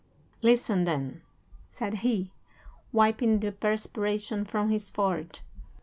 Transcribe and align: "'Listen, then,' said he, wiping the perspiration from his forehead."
"'Listen, 0.41 0.85
then,' 0.85 1.21
said 1.69 1.97
he, 1.99 2.31
wiping 2.91 3.39
the 3.39 3.51
perspiration 3.51 4.43
from 4.43 4.71
his 4.71 4.89
forehead." 4.89 5.41